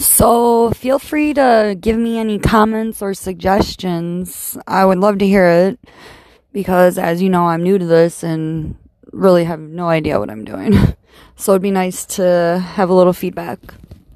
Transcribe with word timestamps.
So 0.00 0.70
feel 0.70 0.98
free 0.98 1.34
to 1.34 1.76
give 1.78 1.98
me 1.98 2.18
any 2.18 2.38
comments 2.38 3.02
or 3.02 3.12
suggestions. 3.12 4.56
I 4.66 4.86
would 4.86 4.96
love 4.96 5.18
to 5.18 5.26
hear 5.26 5.46
it 5.46 5.78
because, 6.54 6.96
as 6.96 7.20
you 7.20 7.28
know, 7.28 7.48
I'm 7.48 7.62
new 7.62 7.76
to 7.76 7.84
this 7.84 8.22
and 8.22 8.76
really 9.12 9.44
have 9.44 9.60
no 9.60 9.88
idea 9.88 10.18
what 10.18 10.30
I'm 10.30 10.44
doing. 10.44 10.74
So 11.36 11.52
it'd 11.52 11.62
be 11.62 11.70
nice 11.70 12.04
to 12.16 12.62
have 12.74 12.90
a 12.90 12.94
little 12.94 13.14
feedback. 13.14 13.58